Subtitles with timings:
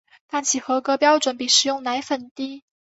[0.27, 2.63] 但其合格标准比食用奶粉低。